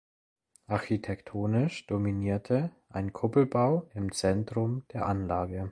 [0.65, 5.69] Architektonisch dominierte ein Kuppelbau im Zentrum der Anlage.